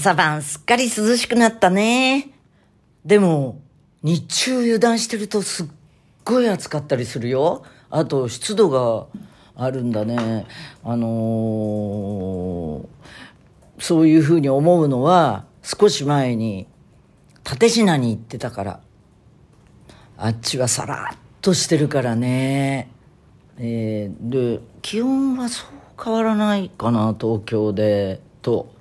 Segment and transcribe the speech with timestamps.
[0.00, 2.30] 朝晩すっかり涼しくなったね。
[3.04, 3.60] でも、
[4.02, 5.66] 日中油断してるとすっ
[6.24, 7.64] ごい暑かったりするよ。
[7.90, 9.08] あと、湿度が
[9.54, 10.46] あるんだね。
[10.82, 12.86] あのー
[13.78, 16.66] そういうふうに思うのは、少し前に、
[17.44, 18.80] 立品に行ってたから。
[20.16, 22.90] あっちはさらっとしてるからね。
[23.58, 25.68] えーで、気温はそう
[26.02, 28.79] 変わらないかな、東京で、と。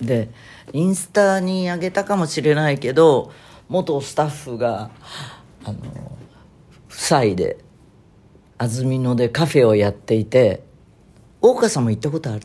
[0.00, 0.30] で、
[0.72, 3.32] インスタにあげたかもしれないけど、
[3.68, 4.90] 元スタッフが、
[5.64, 5.78] あの、
[6.88, 7.58] 夫妻で、
[8.58, 10.62] 安曇野でカフェをやっていて、
[11.40, 12.42] 大岡さんも行ったことある？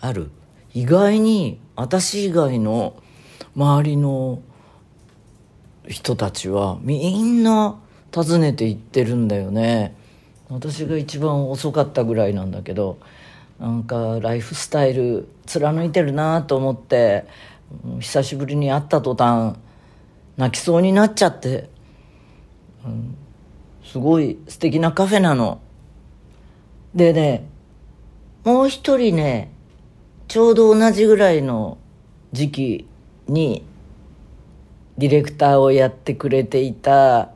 [0.00, 0.30] ある。
[0.74, 3.02] 意外に、私以外の
[3.54, 4.42] 周りの
[5.88, 7.78] 人たちはみんな
[8.14, 9.94] 訪ねて行ってるんだよね。
[10.48, 12.98] 私が一番遅かったぐらいなんだけど
[13.58, 17.26] なんかライフスタイル貫いてるなと思って
[18.00, 19.56] 久しぶりに会った途端
[20.36, 21.70] 泣きそうになっちゃって、
[22.84, 23.16] うん
[23.86, 25.60] すごい素敵なカフェなの。
[26.94, 27.46] でね
[28.44, 29.52] もう一人ね
[30.28, 31.78] ちょうど同じぐらいの
[32.32, 32.88] 時期
[33.28, 33.64] に
[34.98, 37.30] ディレクターをやってくれていた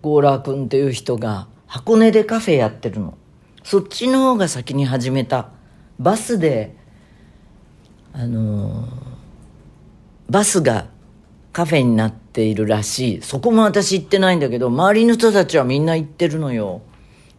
[0.00, 3.18] ゴーラー君っていう人が箱根でカフェやってるの。
[3.66, 5.48] そっちの方が先に始めた。
[5.98, 6.76] バスで
[8.12, 8.88] あのー
[10.30, 10.86] バスが
[11.52, 13.22] カフェになっているらしい。
[13.22, 16.80] そこも私行ってないんだけど周りの人たちはみんな行ってるのよ。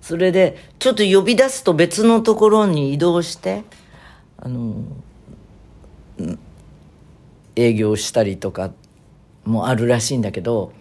[0.02, 3.64] それでちょっと呼び出すと別のところに移動して
[4.36, 6.38] あのー
[7.56, 8.72] 営業したりとか
[9.46, 10.74] もあるらしいんだけど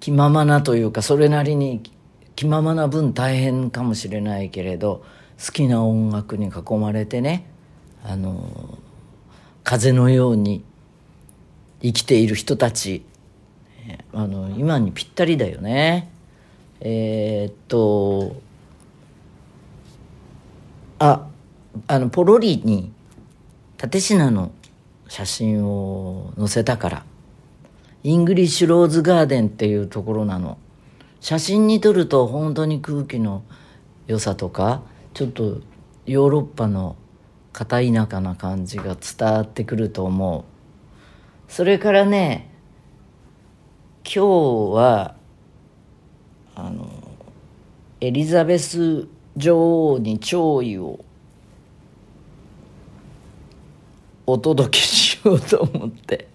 [0.00, 1.82] 気ままなというかそれなりに
[2.36, 5.04] 気ままな分大変かもしれないけれど
[5.44, 7.46] 好きな音楽に囲まれてね
[8.02, 8.78] あの
[9.62, 10.64] 風のように
[11.80, 13.04] 生きている人たち
[14.12, 16.10] あの今にぴったりだよね。
[16.80, 18.36] えーっと
[20.98, 21.26] あ
[21.86, 22.92] あのポロリに
[23.82, 24.52] 立品の
[25.08, 27.04] 写真を載せたから
[28.02, 30.58] イングリッシュローズガーデンっていうところなの。
[31.24, 33.44] 写真に撮ると本当に空気の
[34.06, 34.82] 良さとか
[35.14, 35.62] ちょっと
[36.04, 36.96] ヨーロッパの
[37.54, 40.44] 片田舎な感じが伝わってくると思
[41.48, 41.50] う。
[41.50, 42.52] それからね
[44.04, 45.16] 今日は
[46.54, 46.90] あの
[48.02, 51.02] エリザベス女王に弔意を
[54.26, 56.28] お届けしようと思って。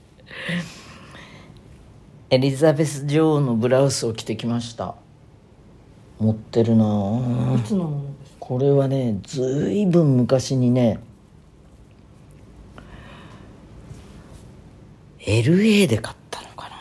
[2.31, 4.93] エリザベス女王のブラウスを着てきました。
[6.19, 6.85] 持ってるな。
[6.85, 8.37] あいつのものですか？
[8.39, 10.99] これはねずいぶん昔にね
[15.21, 16.75] LA で買ったのかな。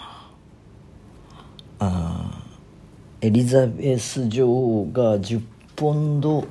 [1.79, 5.41] あーエリザベス女王が10
[5.77, 6.47] ポンド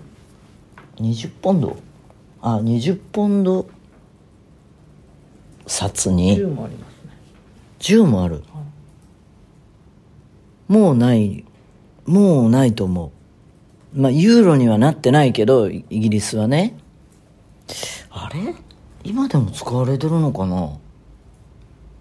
[0.95, 1.77] 20ポンド？
[2.41, 3.67] あ20ポンド
[5.67, 6.35] 札に。
[6.35, 7.11] 10もありますね。
[7.79, 8.41] 10もある
[10.67, 11.45] もうない
[12.05, 13.11] もうないと思
[13.95, 13.99] う。
[13.99, 16.77] まあユーロにはなってないけどイギリスはね。
[18.09, 18.53] あれ？
[19.03, 20.77] 今でも使われてるのかな？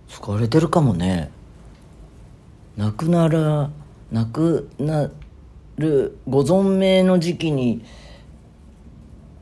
[0.08, 1.30] 使われてるかもね。
[2.76, 3.70] 亡くなら
[4.12, 5.10] 亡くな
[5.78, 7.84] るご存命の時期に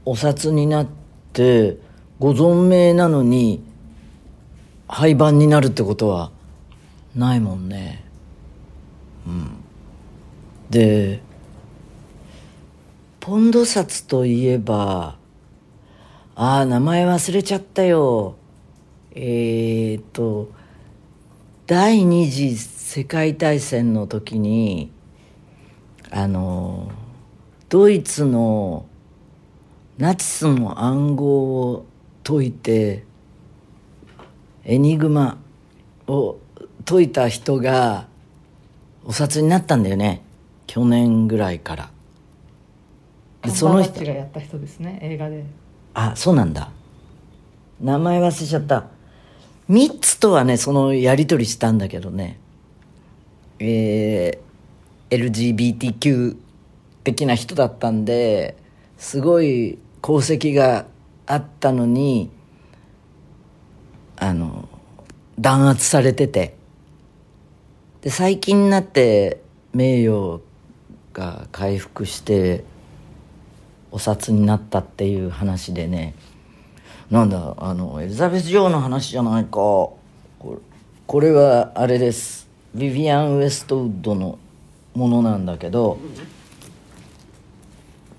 [0.04, 0.86] お札になっ
[1.32, 1.78] て
[2.18, 3.62] ご存命なのに
[4.86, 6.30] 廃盤になるってことは
[7.16, 8.03] ないもんね。
[9.26, 9.64] うん
[10.70, 11.20] で
[13.20, 15.16] ポンド札といえば
[16.34, 18.36] ああ名前忘れちゃったよ。
[19.12, 20.50] えー、っと
[21.66, 24.90] 第二次世界大戦の時に
[26.10, 26.90] あの
[27.68, 28.86] ドイツの
[29.96, 31.86] ナチスの暗号を
[32.24, 33.04] 解いて
[34.64, 35.38] エニグマ
[36.08, 36.36] を
[36.84, 38.08] 解いた人が
[39.04, 40.22] お札になったんだよね。
[40.66, 41.90] 去年ぐらいから。
[43.42, 44.04] でその人。
[44.04, 45.44] がやった人ですね映画で。
[45.94, 46.70] あそうなんだ。
[47.80, 48.86] 名前忘れちゃった。
[49.68, 52.38] ミッツとはねそのやり取りしたんだけどね。
[53.58, 56.36] えー、LGBTQ
[57.04, 58.56] 的な人だったんで
[58.96, 60.86] すごい功績が
[61.26, 62.30] あったのに
[64.16, 64.68] あの
[65.38, 66.56] 弾圧されてて
[68.04, 69.40] で最近になって
[69.72, 70.42] 名誉
[71.14, 72.62] が回復して
[73.90, 76.14] お札になったっていう話でね。
[77.10, 79.50] なんだあのエリザベス女王の話じゃないか。
[79.52, 79.96] こ
[80.44, 80.56] れ
[81.06, 82.46] これはあれです。
[82.74, 84.38] ビビアン・ウエストウッドの
[84.92, 85.98] ものなんだけど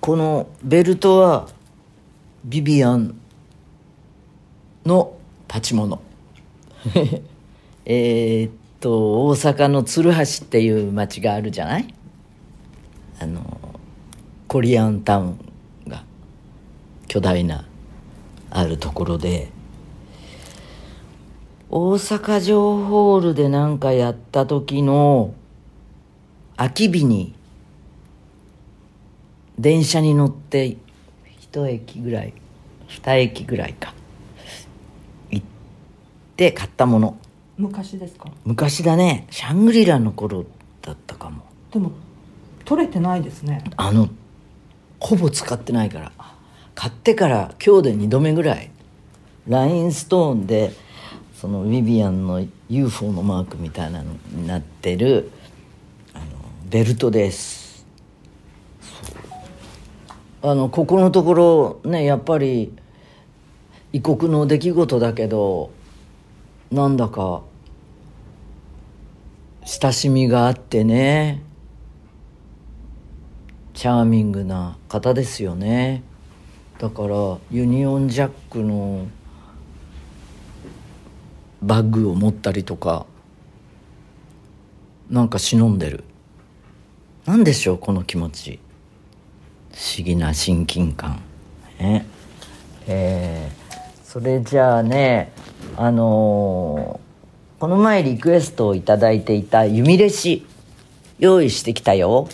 [0.02, 1.48] このベルトは
[2.44, 3.20] ビビアン
[4.84, 5.16] の
[5.48, 6.02] 立ち物
[7.86, 8.52] えーっ
[8.86, 11.92] と大阪の鶴橋っていう町があるじゃない？
[13.20, 13.42] あの
[14.48, 15.40] コリアンタウン
[15.88, 16.04] が
[17.08, 17.66] 巨大な
[18.52, 19.50] あるところで
[21.72, 25.34] 大阪城ホールでなんかやった時の
[26.56, 27.34] 空き日に
[29.58, 30.78] 電車に乗って
[31.40, 32.36] 一駅ぐらい
[32.86, 33.96] 二駅ぐらいか
[35.32, 35.46] 行っ
[36.38, 37.18] て買ったもの。
[37.58, 38.30] 昔ですか？
[38.44, 39.28] 昔だね。
[39.32, 40.46] シャングリラの頃
[40.82, 41.44] だったかも。
[41.72, 41.92] でも
[42.66, 43.64] 取れてないですね。
[43.78, 44.10] あの
[45.00, 46.12] ほぼ使ってないから。
[46.74, 48.70] 買ってから今日で2度目ぐらい。
[49.48, 50.74] ラインストーンで
[51.36, 55.32] そのビビアンの UFO のマークみたいなのになってる
[56.14, 56.26] あの
[56.70, 57.86] ベルトです。
[60.42, 62.74] あのここのところねやっぱり
[63.94, 65.72] 異国の出来事だけど
[66.76, 67.42] なんだか
[69.64, 71.42] 親しみがあってね。
[73.74, 76.04] チャーミングな方ですよね。
[76.78, 79.08] だからユニオンジャックの
[81.62, 83.06] バッグを持ったりとか
[85.10, 86.04] なんか忍んでる。
[87.26, 88.60] 何でしょうこの気持ち。
[89.74, 91.22] 不思議な親近感。
[91.80, 92.06] ね。
[92.86, 95.32] えー、それじゃあね
[95.78, 100.46] あのー、この前リクエストを頂いていた弓レシ
[101.20, 102.30] 用意してきたよ。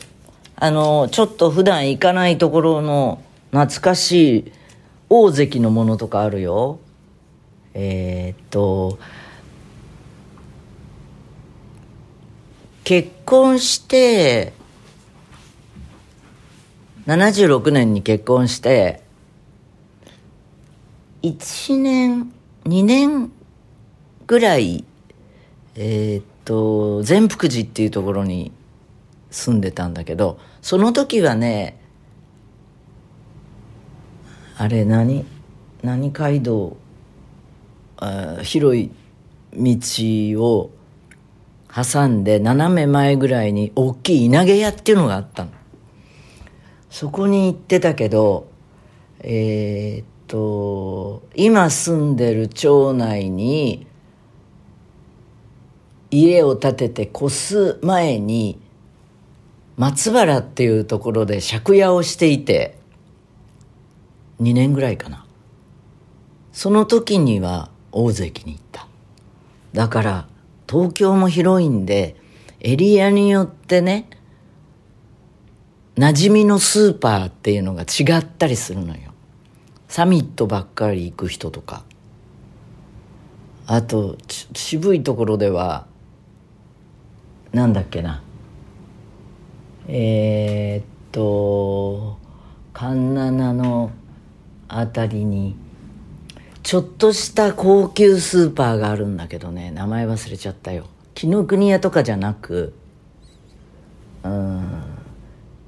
[0.55, 3.21] あのー、ちょっと普段行かないところの
[3.51, 4.51] 懐かしい
[5.09, 6.79] 大関のものとかあるよ。
[7.73, 8.99] えー、っと
[12.83, 14.53] 結婚して
[17.07, 19.01] 76年に結婚して
[21.23, 22.31] 1年
[22.65, 23.31] 2年
[24.27, 24.85] ぐらい
[25.75, 28.51] えー、っと善福寺っていうところに
[29.29, 31.79] 住んでたんだけどその時はね
[34.57, 35.25] あれ何？
[35.81, 36.77] 何街道？
[37.97, 38.91] あ広い
[39.53, 40.71] 道を
[41.73, 45.51] 挟んで斜め前ぐらいに大きい稲毛屋っていうのがあったの。
[46.89, 48.47] そこに行ってたけど
[49.21, 53.85] えー、っと今住んでる町内に
[56.09, 58.57] 家を建てて越す前に
[59.75, 62.77] 松原っていうところで借家をしていて
[64.41, 65.25] 2年ぐらいかな。
[66.53, 68.87] その時には大関に行った。
[69.73, 70.27] だから
[70.67, 72.15] 東京も広いんで
[72.61, 74.09] エリアによってね
[75.95, 79.10] 馴染みのスーパーっていうのが違ったりするのよ。
[79.91, 81.83] サミットばっかり行く人とか。
[83.67, 84.17] あと
[84.53, 85.85] 渋いところでは
[87.51, 88.23] なんだっけな。
[89.89, 92.17] えー、っと
[92.71, 93.91] 環七の
[94.69, 95.57] あたりに
[96.63, 99.71] ちょっとした高級スーパーがあるんだけどね。
[99.71, 100.85] 名前忘れちゃったよ。
[101.15, 102.73] 紀ノ国屋とかじゃなく
[104.23, 104.83] うん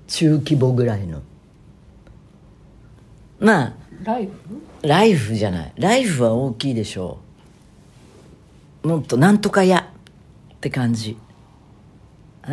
[0.07, 1.21] 中規模ぐらいの。
[3.41, 4.31] まあライフ
[4.81, 5.73] ライフじゃない。
[5.77, 7.19] ライフは大きいでしょ
[8.83, 8.87] う。
[8.89, 9.79] もっとなんとか屋
[10.55, 11.17] って感じ。
[12.41, 12.49] あ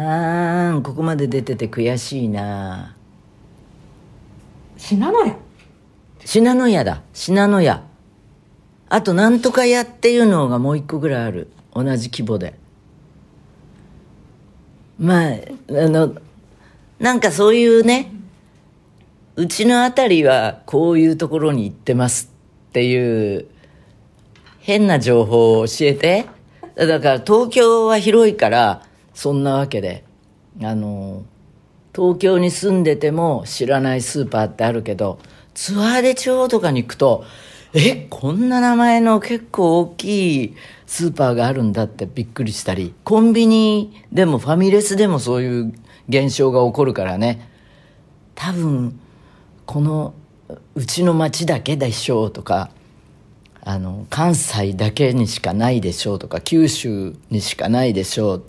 [0.77, 2.95] ーここまで出てて悔しいな。
[4.77, 5.37] 信濃屋？
[6.25, 7.03] 信濃屋だ。
[7.13, 7.83] 信濃屋。
[8.89, 11.51] あとなんとか屋っていうのがもう一個ぐらいある。
[11.75, 12.55] 同じ規模で。
[15.01, 15.35] まああ
[15.69, 16.15] の
[17.01, 18.13] なんかそういうね
[19.37, 22.33] うちのあたりはこういうところに行ってます
[22.69, 23.47] っていう
[24.59, 26.27] 変な情報を教えて。
[26.77, 28.83] だから東京は広いから
[29.13, 30.05] そんなわけで。
[30.63, 31.23] あの
[31.95, 35.19] 東京に住んでても知らないスーパーってあるけど
[35.55, 37.25] ツアーで地方とかに行くと
[37.73, 40.57] えこんな名前の結構大きい
[40.87, 42.95] スーパーがあるんだってびっくりしたり。
[43.05, 45.73] コンビニでもファミレスでもそういう
[46.09, 47.49] 現象が起こるからね。
[48.35, 48.99] 多分
[49.71, 50.15] この
[50.75, 52.71] うちの町だけでしょうとか
[53.63, 58.45] あの関西だけにしかないでしょうとか九州にしかないでしょう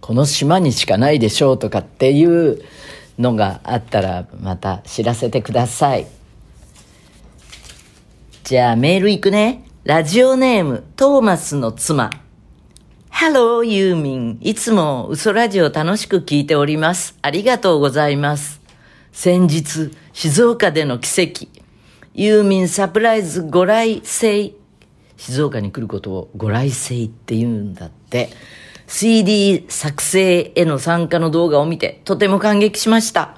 [0.00, 2.62] この島にしかないでしょうとかっていう
[3.18, 6.06] のがあったらまた知らせてください
[8.44, 9.66] じゃあメールいくね。
[9.84, 12.08] ラジオネーム、トーマスの妻。
[13.12, 14.38] Hello, ユーミン。
[14.40, 17.18] いつも嘘ラジオ楽しく聞いております。
[17.20, 18.59] ありがとうございます。
[19.12, 21.48] 先日、静岡での奇跡。
[22.14, 24.52] ユーミンサプライズご来生。
[25.16, 28.30] 静岡に来ることをご来生って言うんだって。
[28.86, 33.36] CD 作成への参加の動画を見てとても感激しました。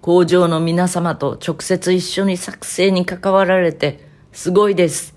[0.00, 5.14] 工場の皆様と直接一緒に作成に関わられてすごいです。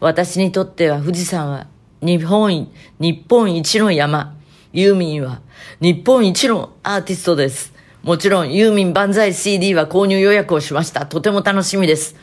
[0.00, 1.66] 私にとっては富士山は
[2.02, 4.34] 日本、日本一の山。
[4.72, 5.40] ユーミンは
[5.80, 7.75] 日本一のアーティストです。
[8.06, 11.06] もちろんユーミン万歳 CD は購入予約をしました。
[11.06, 12.14] とても楽しみです。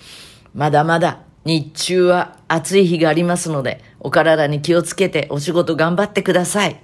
[0.55, 6.81] まだまだ日中は暑い日がありますので、お体に気をつけてお仕事頑張ってください。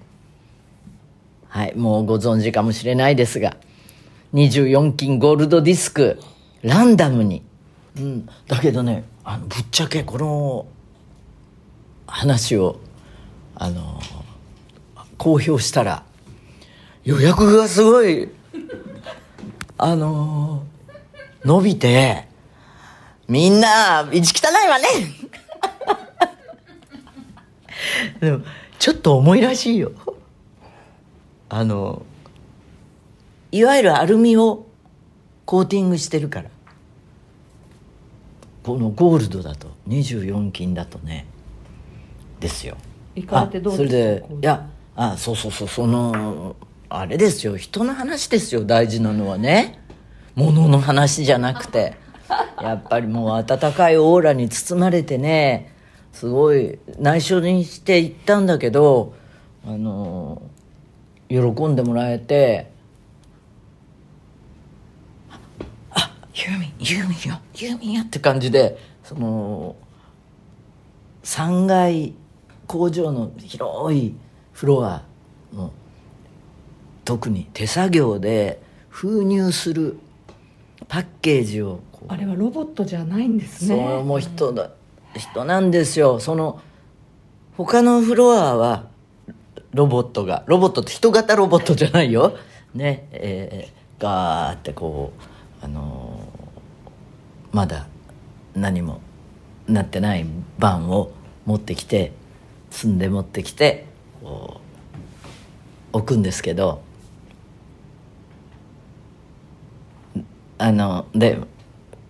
[1.48, 3.56] はい、もうご存知かもしれないですが、
[4.34, 6.20] 24金ゴールドディスク、
[6.62, 7.42] ランダムに。
[7.98, 10.66] うん、だけどね、あのぶっちゃけこの
[12.06, 12.82] 話を、
[13.56, 14.02] あの、
[15.18, 16.04] 公表したら、
[17.06, 18.28] 予約がすごい、
[19.82, 20.64] あの、
[21.46, 22.28] 伸びて、
[23.30, 24.86] みんな、道汚いわね
[28.20, 28.44] でも、
[28.78, 29.94] ちょっと重いらしいよ。
[31.48, 32.02] あの、
[33.54, 34.66] いわゆるアルミを
[35.46, 36.50] コーティングしてるから。
[38.64, 41.26] このゴールドだと、24金だとね、
[42.42, 42.76] ですよ。
[43.16, 46.56] 行かれてどうあそれですかでいやあそうそうそうその
[46.90, 47.56] あれですよ。
[47.56, 48.66] 人の話ですよ。
[48.66, 49.80] 大事なのはね。
[50.36, 51.96] 物の話じゃなくて。
[52.62, 55.74] やっぱりもう温かいオーラに包まれてね。
[56.12, 59.14] すごい内緒にして行ったんだけど
[59.66, 60.42] あの
[61.30, 62.72] 喜んでもらえて
[65.92, 67.40] 「あユーミンユーミンよ。
[67.56, 69.76] ユーミンよ」って感じでその
[71.24, 72.16] 3階
[72.68, 74.16] 工場の広い
[74.52, 75.04] フロア
[75.54, 75.72] の
[77.10, 79.98] 特に手作業で封入する
[80.88, 84.70] パッケージをあれはロボットじゃないんですそねうもう人だ
[85.16, 86.20] 人なんですよ。
[86.20, 86.62] その
[87.58, 88.90] 他のフロアは
[89.74, 92.38] ロボットがロボットって人型ロボットじゃないよ。
[92.76, 95.12] ねえーガーってこ
[95.62, 97.88] うあのーまだ
[98.54, 99.02] 何も
[99.68, 100.28] なってない
[100.60, 101.10] バンを
[101.48, 102.12] 持ってきて
[102.70, 103.88] 積んで持ってきて
[105.92, 106.88] 置くんですけど
[110.60, 111.40] あので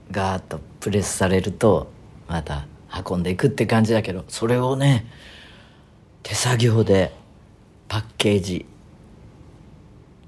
[0.10, 1.92] ガーッとプレスされると
[2.28, 2.66] また
[3.08, 5.06] 運んでいくって感じだけどそれをね
[6.24, 7.14] 手作業で
[7.88, 8.66] パッケージ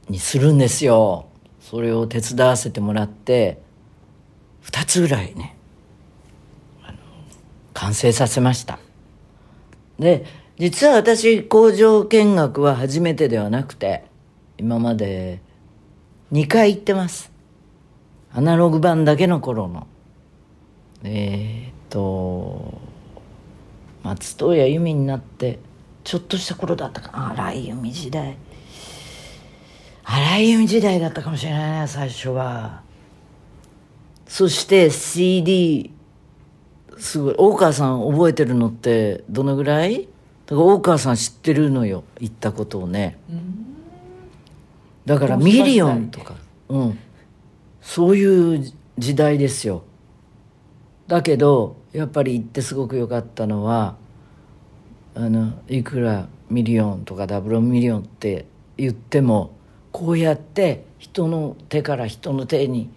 [0.07, 1.25] にするんですよ。
[1.59, 3.61] それを手伝わせてもらって
[4.63, 5.55] 2つぐらいね
[7.73, 8.77] 完成させました。
[9.97, 10.25] で
[10.59, 14.03] 実は私工場見学は初めてではなくて
[14.59, 15.41] 今まで
[16.31, 17.30] 2回行ってます。
[18.33, 19.87] アナログ版だけの頃の。
[21.03, 22.79] えー、っと
[24.03, 25.59] 松任谷由実になって
[26.03, 27.31] ちょっとした頃だったかな。
[27.31, 28.37] 荒井由実時代。
[30.03, 32.81] 荒井由実時代だったかもしれないね最初は。
[34.27, 35.91] そして CD
[36.97, 37.35] すごい。
[37.37, 40.07] 大川さん覚えてるのってどのぐらい？
[40.45, 43.17] だから大川さん知ってるのよ言ったことをね。
[45.05, 46.35] だからミリオンとか。
[46.69, 46.99] うん
[47.81, 49.83] そういう時代ですよ。
[51.07, 53.97] だけどやっぱり行ってすごく良かったのは
[55.13, 58.45] あのいくらミリオンとかダブルミリオンって
[58.77, 59.51] 言っても
[59.91, 62.89] こうやって人の手から人の手に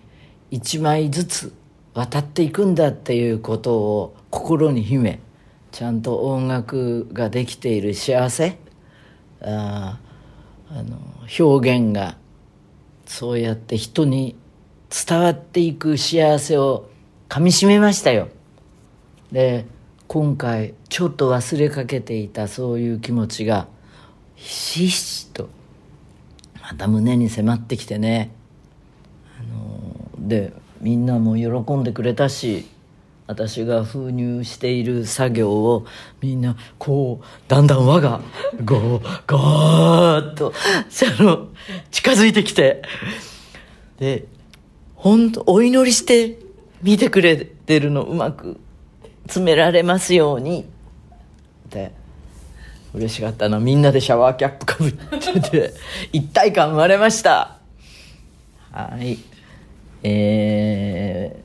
[0.50, 1.52] 一枚ずつ
[1.94, 5.20] 渡っていくんだっていうことを心に秘め
[5.72, 8.58] ちゃんと音楽ができている幸せ
[9.40, 9.98] あ
[10.70, 10.98] あの
[11.40, 12.16] 表現が
[13.06, 14.36] そうやって人に
[14.90, 16.88] 伝わっていく幸せを
[17.28, 18.28] かみしめましたよ。
[19.32, 19.66] で
[20.06, 23.66] 今回ちょっと忘れかけていたそういう気持ちが
[24.36, 25.48] ひしひしと
[26.62, 28.30] また胸に迫ってきてね。
[29.40, 32.68] あのでみんなも喜んでくれたし
[33.26, 35.86] 私が封入している作業を
[36.20, 38.20] みんなこうだんだん輪が
[38.64, 40.52] ゴーゴーっと
[41.18, 41.48] あの
[41.90, 42.82] 近づいてきて。
[43.98, 44.26] で
[45.04, 46.38] 本当お祈りして
[46.82, 48.58] 見てくれてるのうまく
[49.24, 50.62] 詰められますように。
[50.62, 51.92] って
[52.94, 53.60] 嬉しかったな。
[53.60, 55.74] みんなでシャワーキャップかぶってて
[56.10, 57.58] 一体感生まれました。
[58.72, 59.18] はい。
[60.02, 61.36] え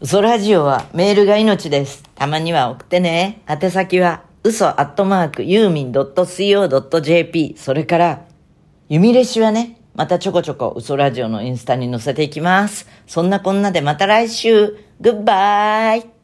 [0.00, 2.02] 嘘ラジオはメールが命です。
[2.16, 3.42] たまには送ってね。
[3.48, 8.24] 宛先は嘘アットマークユーミン .co.jp それから、
[8.88, 12.86] 弓レシはね、またちょこちょこ嘘ラジオのインスタに載せていきます。
[13.06, 14.76] そんなこんなでまた来週。
[15.00, 16.19] グッバイ